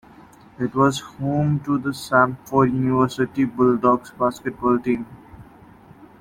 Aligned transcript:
It 0.59 0.73
was 0.73 0.99
home 0.99 1.59
to 1.59 1.77
the 1.77 1.91
Samford 1.91 2.73
University 2.73 3.43
Bulldogs 3.45 4.09
basketball 4.09 4.79
team. 4.79 5.05